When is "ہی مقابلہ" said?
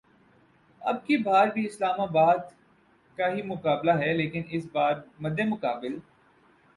3.33-3.91